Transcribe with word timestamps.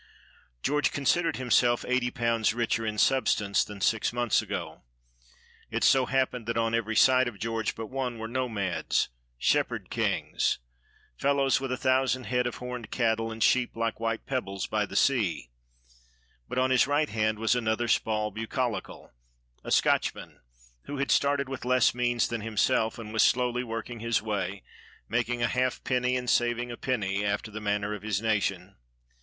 George 0.63 0.91
considered 0.91 1.35
himself 1.35 1.85
eighty 1.87 2.09
pounds 2.09 2.55
richer 2.55 2.83
in 2.87 2.97
substance 2.97 3.63
than 3.63 3.79
six 3.81 4.11
months 4.11 4.41
ago. 4.41 4.81
It 5.69 5.83
so 5.83 6.07
happened 6.07 6.47
that 6.47 6.57
on 6.57 6.73
every 6.73 6.95
side 6.95 7.27
of 7.27 7.37
George 7.37 7.75
but 7.75 7.85
one 7.85 8.17
were 8.17 8.27
nomads, 8.27 9.09
shepherd 9.37 9.91
kings 9.91 10.57
fellows 11.17 11.61
with 11.61 11.71
a 11.71 11.77
thousand 11.77 12.23
head 12.23 12.47
of 12.47 12.55
horned 12.55 12.89
cattle, 12.89 13.31
and 13.31 13.43
sheep 13.43 13.75
like 13.75 13.99
white 13.99 14.25
pebbles 14.25 14.65
by 14.65 14.87
the 14.87 14.95
sea; 14.95 15.51
but 16.49 16.57
on 16.57 16.71
his 16.71 16.87
right 16.87 17.09
hand 17.09 17.37
was 17.37 17.53
another 17.55 17.87
small 17.87 18.31
bucolical, 18.31 19.11
a 19.63 19.69
Scotchman, 19.69 20.39
who 20.85 20.97
had 20.97 21.11
started 21.11 21.47
with 21.47 21.63
less 21.63 21.93
means 21.93 22.27
than 22.27 22.41
himself, 22.41 22.97
and 22.97 23.13
was 23.13 23.21
slowly 23.21 23.63
working 23.63 23.99
his 23.99 24.19
way, 24.19 24.63
making 25.07 25.43
a 25.43 25.47
halfpenny 25.47 26.15
and 26.15 26.27
saving 26.27 26.71
a 26.71 26.75
penny 26.75 27.23
after 27.23 27.51
the 27.51 27.61
manner 27.61 27.93
of 27.93 28.01
his 28.01 28.19
nation. 28.19 28.77